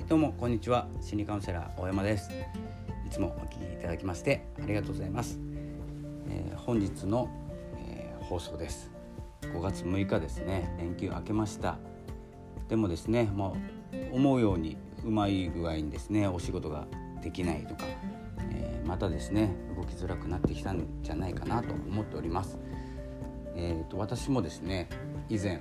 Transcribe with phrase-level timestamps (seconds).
[0.00, 0.88] はいどうもこんにちは。
[1.02, 2.30] 心理カウンセラー大山です。
[3.06, 5.38] いつもお聞きいただきましてありがとうございます、
[6.30, 7.28] えー、本日の、
[7.86, 8.90] えー、放送です。
[9.42, 10.74] 5月6日ですね。
[10.78, 11.76] 連休明けました。
[12.70, 13.58] でもですねも
[14.12, 16.86] う思うようにうまい具合にですねお仕事が
[17.22, 17.84] できないとか、
[18.52, 22.56] えー、またですね動きづらくなってきたんじゃないかなと思っております。
[23.54, 24.88] えーと私もですね
[25.28, 25.60] 以前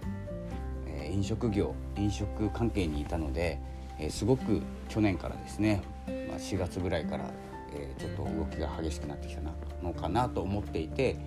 [0.87, 3.59] え飲食業飲食関係にいたので、
[3.99, 7.31] え、すごく去年からですね、ま、4月ぐらいから、
[7.73, 9.41] え、ちょっと動きが激しくなってきた
[9.83, 11.17] のかなと思っていて、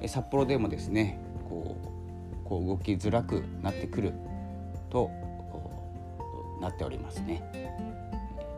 [0.00, 1.18] え札幌でもですね
[1.48, 4.12] こうこう動きづらくなってくる
[4.90, 5.10] と
[6.60, 7.42] なっておりますね。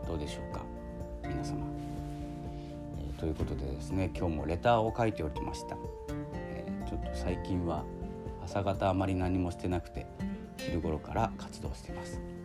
[0.06, 0.62] どうでしょうか
[1.22, 1.66] 皆様、
[2.98, 5.76] え、ということでですね今日もレターを書いておりました、
[6.32, 7.84] えー、ちょっと最近は
[8.42, 10.06] 朝方あまり何もしてなくて
[10.56, 12.37] 昼頃から活動してます。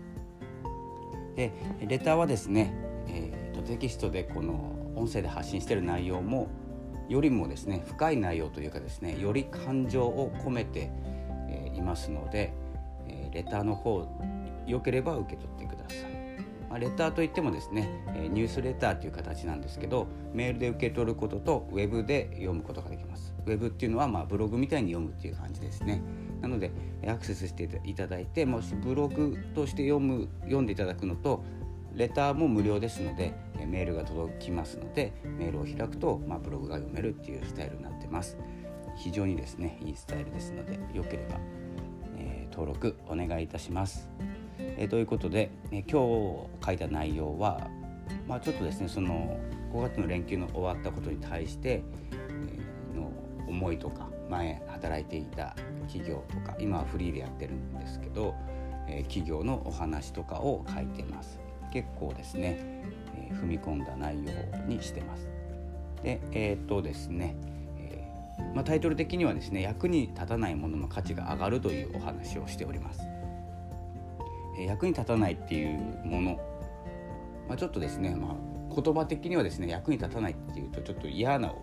[1.36, 1.52] で
[1.86, 2.74] レターはですね、
[3.08, 6.48] えーと、テキストでこの音声で発信している内容も
[7.10, 10.92] よりもですね深い内容というかですねより感情を込めて、
[11.50, 12.54] えー、いますので、
[13.08, 14.08] えー、レターの方
[14.68, 16.14] よければ受け取ってください。
[16.70, 23.36] まあ、レターといってもですね、えニュースレターという形なんですけどメールで受け取ることとウェブで読むことができます。
[23.46, 26.02] ウェブっていうのはまあブログみたいに読むっていう感じですね。
[26.44, 26.72] なので
[27.08, 31.44] アクセスしていただいてもしブログとして読む読んでいただくのと
[31.96, 33.34] レターも無料ですので
[33.66, 38.38] メールが届きますのでメールを開くと、まあ、ブログが読めるっていうスタイルになってます。
[38.96, 41.40] 非常にですねいいスタイルですのでよければ、
[42.18, 44.10] えー、登録お願いいたします、
[44.60, 47.68] えー、ということで、え今日書いた内容は、
[48.28, 49.40] まあ、ちょっとですねその
[49.74, 53.12] 5月の連休の終わったことに対して、えー、の
[53.48, 55.56] 思いとか前働いていた
[55.88, 58.34] 企業とか今はフリーでやってるんですけど、
[58.88, 61.40] えー、企業のお話とかを書いてます。
[61.72, 62.60] 結構ですね、
[63.16, 64.32] えー、踏み込んだ内容
[64.68, 65.28] にしてます。
[66.04, 67.36] でえー、っとですね、
[67.80, 73.02] えー、まあ、タイトル的にはですね役に立たないものの価値が上がるというお話をしております、
[74.60, 76.40] え役に立たないっていうもの、
[77.48, 81.54] まあ、ちょっとですね、まあ、言葉的にはですね役に立たないっていうとちょっと嫌な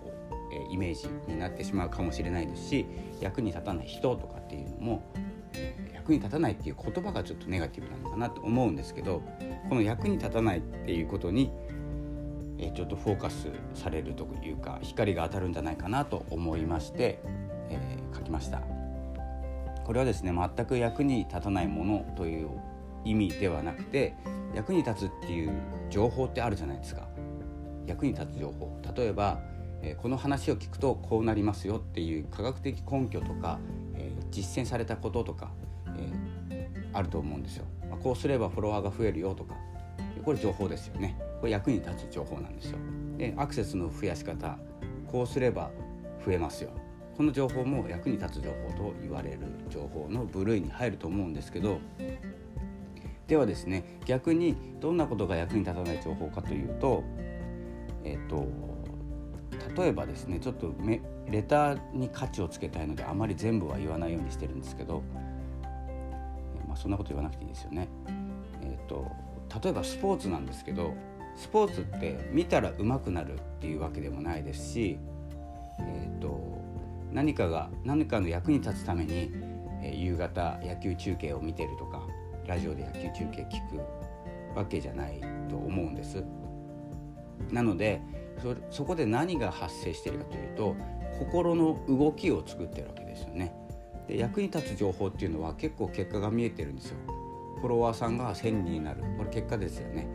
[0.53, 2.87] えイメージになってしまうかもしれないですし
[3.21, 5.03] 役に立たない人とかっていうのも、
[5.93, 9.22] 役に立たないっていう言葉がちょっとネガティブなのかなと思うんですけど
[9.69, 11.50] この役に立たないっていうことに、
[12.59, 17.21] えちょっとフォーカスされるというか光が当たるんじゃないかなと思いまして、
[17.71, 18.62] えー、書きました。
[19.84, 22.49] これはですね全く役に立たないものという
[23.05, 24.15] 意味ではなくて
[24.55, 25.53] 役に立つっていう
[25.89, 27.09] 情報ってあるじゃないですか
[27.87, 29.41] 役に立つ情報例えば
[29.82, 33.58] えこの話を聞くとこうなりますよっていう科学的根拠とか、
[33.94, 35.50] え実践されたこととか、
[36.50, 37.64] えあると思うんですよ。
[37.91, 39.54] まこうすればフォロワーが増えるよとか
[40.24, 41.16] これ情報ですよね。
[41.41, 42.78] これ役に立つ情報なんですよ。
[43.16, 44.58] でアクセスの増やし方
[45.06, 45.70] こうすれば
[46.24, 46.70] 増えますよ。
[47.16, 51.78] この情報も役に立つ情報と言われる情報の部類に入ると思うんですけど
[53.26, 57.04] ではですね逆にどんなことが役に立たない情報かというと
[58.04, 58.48] えっ、と
[59.76, 60.75] 例えばですねちょっと
[61.28, 65.03] レターに価値をつけたいのであまり全部は言わないようにしてるんですけど、
[66.66, 67.88] まあ、そんなこと言わなくていいですよね。
[68.62, 69.06] えーと、
[69.62, 70.94] 例えばスポーツなんですけど
[71.36, 74.98] スポーツって見たら上手くなるっていうわけでもないですし、
[75.78, 76.60] えーと、
[77.12, 79.32] 何かが何かの役に立つために、
[79.82, 82.06] えー、夕方野球中継を見てるとか
[82.47, 86.22] ラジオで野球中継聞くわけじゃないと思うんです。
[87.50, 88.00] なので
[88.38, 90.76] そそこで何が発生しているかというと
[91.18, 93.54] 心の動きを作ってるわけですよね。
[94.08, 96.96] で役に立つ情報っていうのは結構結果が見えてるんですよ。
[97.60, 100.08] フォロワーさんが1,000人になるこれ結果ですよね。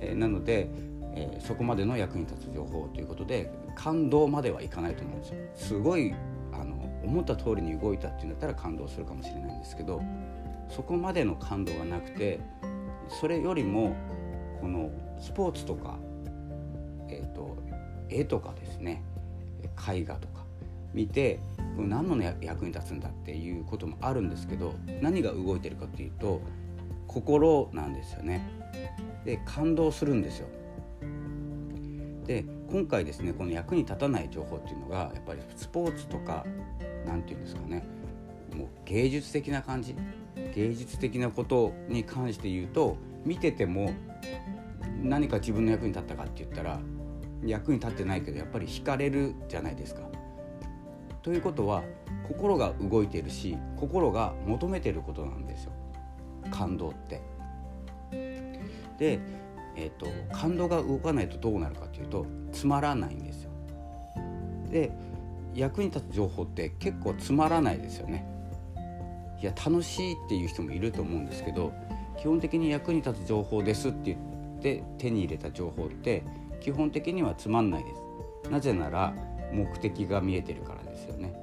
[0.00, 0.68] えー、なので、
[1.14, 5.36] えー、そこまでの役に立つ情報ということで感動まではいかないと思うんですよ。
[5.54, 6.14] すごい
[6.52, 10.00] あの思った通りに動いたっていうんだったら感動するかもしれないんですけど
[10.68, 12.40] そこまでの感動がなくて
[13.08, 13.94] それよりも
[14.60, 14.90] この
[15.20, 15.98] スポーツとか
[17.34, 17.56] と、
[18.08, 19.02] 絵とかですね
[19.90, 20.44] 絵画とか
[20.92, 21.40] 見て
[21.76, 26.40] 何の役に立つんだっていうこともあるんですけど何が動いてるかっていうと
[27.08, 28.48] 心なんですよね。
[29.24, 30.48] で感動するんですよ。
[32.26, 36.44] で今回ですねこの役に立たない情報っていうのがやっぱりスポーツとか
[37.06, 37.84] 何て言うんですかね
[38.54, 39.94] もう芸術的な感じ
[40.54, 43.92] 芸術的なことに関して言うと見てても
[45.02, 46.80] 何か自分の役に立ったかって言ったら
[47.46, 50.02] 役に立ってないけどやっぱり惹かれるじゃないですか。
[51.22, 51.82] ということは
[52.28, 55.72] 心が動いてるし心が求めてることなんですよ
[56.50, 57.22] 感動って。
[58.98, 59.18] で、
[59.76, 63.50] えーと、感動が動かないとどうなるかというとつまらないんですよ。
[64.70, 64.92] で
[65.54, 68.26] 役に立つ情報って結構つまらないですよね。
[69.40, 71.72] いや楽しいっていう人もいると思うんですけど
[72.18, 76.22] 基本的に役に立つ情報ですって言って手に入れた情報って
[76.64, 78.50] 基本的にはつまんないです。
[78.50, 79.14] なぜなら
[79.52, 81.34] 目的が見えてるからですよね。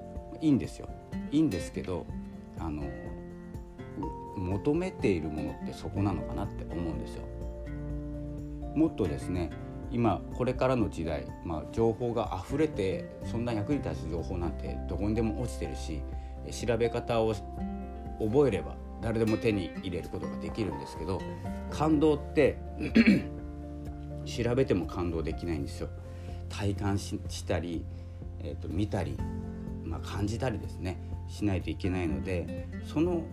[0.41, 0.89] いいんですよ。
[1.31, 2.07] いいんですけど
[2.57, 2.83] あの
[4.35, 7.23] 求めているものってそこなのかなって思うんですよ。
[8.75, 9.51] もっとですね
[9.91, 16.01] 今これからの時代、まあ、情報が溢れてそんな役に立つ情報なんてどこにでも落ちてるし
[16.65, 17.35] 調べ方を
[18.19, 21.21] 覚えれば誰でも手に入れることができるんですけど
[21.69, 22.57] 感動って
[24.25, 25.89] 調べても感動できないんですよ。
[26.49, 27.85] 体感したり、
[28.39, 29.17] えーと、見たり、
[29.83, 33.23] まあ、感じたりですねしないといけないのでその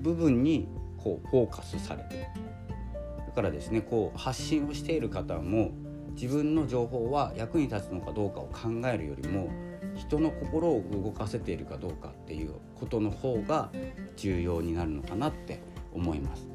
[0.00, 0.68] 部分に
[0.98, 2.08] こうフォーカスされる
[3.26, 5.70] だからですねこう発信をしている方も
[6.12, 9.48] 自分の情報は役に立つのかどうかを考えるよりも
[9.94, 13.70] 人の心を動かせているかどうかっていうことの方が
[14.16, 15.60] 重要になるのかなって
[15.92, 16.46] 思います。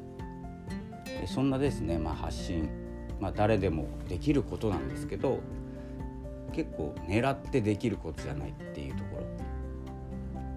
[1.26, 2.68] そんなですね、まあ、発信、
[3.20, 5.40] まあ、誰でもできることなんですけど
[6.52, 9.24] 結構狙ってできることじゃないっていうところ。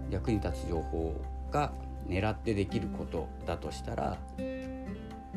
[0.10, 1.14] 役に立つ情報
[1.52, 1.74] が
[2.08, 4.88] 狙ってできることだとしたら、え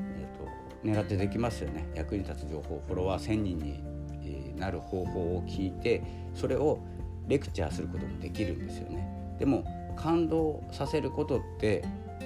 [0.06, 1.88] ーと、狙ってできますよね。
[1.94, 6.02] 役に立つ情報フォロワー1,000人になる方法を聞いて
[6.34, 6.78] それを
[7.26, 9.36] レクチャーすることもできるんですよね。
[9.38, 9.64] でも
[9.96, 11.84] 感動させることって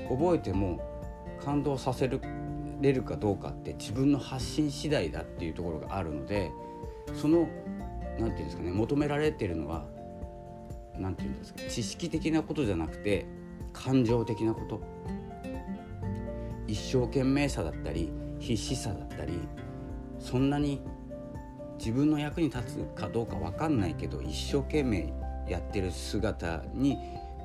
[0.09, 0.81] 覚えても
[1.45, 2.09] 感動させ
[2.85, 6.51] れるかどうかって自分の発信次第だっていうところがあるので
[7.21, 7.57] その何て
[8.19, 9.87] 言うんですかね求められてるのは
[10.97, 13.27] 何て言うんですか知識的なことじゃなくて
[13.73, 14.81] 感情的なこと。
[16.67, 19.39] 一生懸命さだったり必死さだったり
[20.19, 20.81] そんなに
[21.79, 25.13] 自分の役に立つかどうか分かんないけど一生懸命
[25.49, 26.97] やってる姿に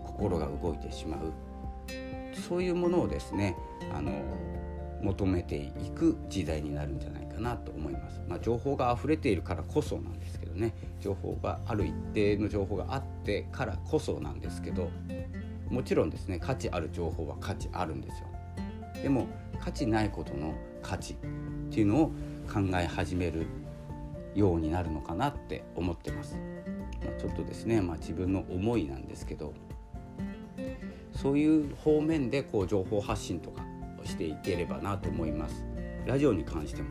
[0.06, 1.34] 心が動いてしまう。
[2.48, 3.56] そういうものをですね
[3.94, 4.12] あの
[5.02, 8.22] 求めていく時代になるんじゃないかなと思います。
[8.28, 14.90] まあ、情報が溢れているからこそなんですけどね情報がある一定の情報があってからこそなんですけど
[15.70, 18.28] もちろんですね価値ある情報は価値あるんですよ。
[19.02, 19.28] でも
[19.60, 21.18] 価値ないことの価値っ
[21.70, 22.08] ていうのを
[22.52, 23.46] 考え始める
[24.36, 26.38] ようになるのかなって思ってます。
[27.06, 29.54] まあ、ちょっとですね、まあ、自分の思いなんですけど
[31.14, 33.66] そういう方面でこう情報発信とか
[34.10, 35.66] していければなと思います。
[36.06, 36.90] ラジオに関しても、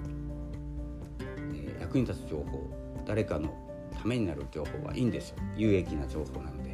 [1.54, 2.70] えー、役に立つ情報
[3.06, 3.52] 誰かの
[4.00, 5.36] ためになる情報はいいんですよ。
[5.56, 6.68] 有益な情報なので。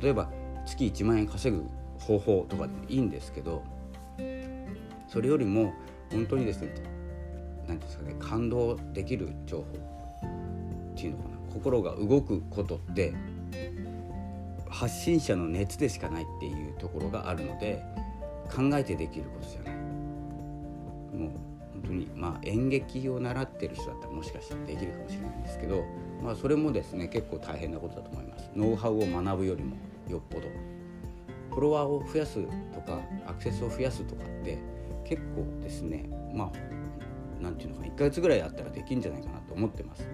[0.00, 0.30] 例えば
[0.66, 1.64] 月1万円稼ぐ
[1.98, 3.62] 方法とかでいいんですけど
[5.08, 5.72] それよりも
[6.10, 6.74] 本当にですね
[7.66, 9.64] 何ですかね感動できる情報
[10.92, 11.34] っていうのかな。
[11.54, 13.14] 心が動くことって
[14.68, 17.80] 発信者の熱でしかないっていうところがあるので
[18.54, 19.73] 考えてできることじゃない。
[21.14, 21.30] もう
[21.72, 25.84] 本当にまあ演劇を習ってる人だったらもしかしたらできるかもしれないんですけど、
[26.22, 28.50] まあ、それもですね結構大変なことだと思います。
[28.54, 29.76] ノウハウを学ぶよりも
[30.08, 30.48] よっぽど。
[31.50, 32.40] フォロワーを増やす
[32.74, 34.58] とかアクセスを増やすとかって
[35.04, 36.52] 結構ですねまあ
[37.40, 40.08] 何て言うのか1ヶ月ぐらいあったらできるんじゃないかなと思ってます、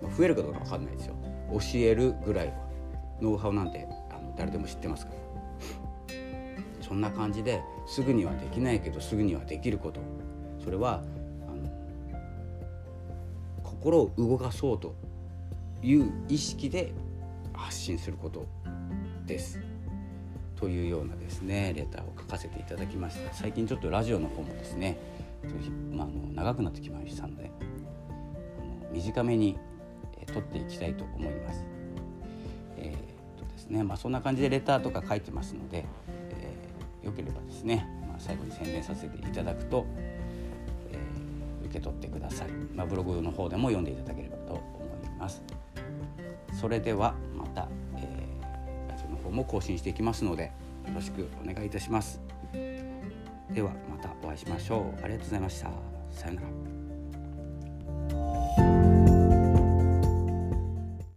[0.00, 1.16] まあ、増えるかどうか分かんないですよ。
[1.50, 2.54] 教えるぐらいは。
[3.20, 5.26] ノウハウなんてあの誰でも知ってますから。
[6.82, 10.00] そんな感じですぐにはできないけどすぐにはできること。
[10.66, 11.00] それは
[11.48, 12.20] あの
[13.62, 14.96] 心を動かそうと
[15.80, 16.92] いう意識で
[17.54, 18.46] 発信すること
[19.26, 19.60] です。
[20.56, 24.98] というようなですねレターを書かせていただきました最近ちょっとラジオの方もですね、
[25.92, 27.50] まあ、あの長くなってきましたので
[28.90, 29.56] 短めに、
[30.18, 31.62] え撮っていきたいと思います。
[32.78, 35.84] えー、とですねまあ、そんな感じでレターとか書いてますので、
[36.40, 39.86] えー、よければですね、まあ、最後に宣伝させていただくと、
[41.66, 44.60] 受け取ってください、まあ、ブログの方でも読んでいただければと思
[45.04, 45.42] います。
[46.58, 50.44] それではまた、えー、ラジオの方も更新していきますので
[50.86, 52.20] よろしくお願いいたします。
[52.52, 55.04] ではまたお会いしましょう。
[55.04, 55.70] ありがとうございました。
[56.10, 56.65] さようなら。